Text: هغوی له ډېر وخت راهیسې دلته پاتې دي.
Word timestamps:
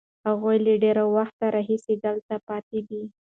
هغوی 0.27 0.57
له 0.65 0.73
ډېر 0.83 0.97
وخت 1.15 1.35
راهیسې 1.55 1.93
دلته 2.05 2.35
پاتې 2.47 2.79
دي. 2.89 3.03